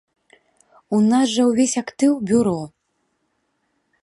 [0.97, 2.57] У нас жа ўвесь актыў, бюро.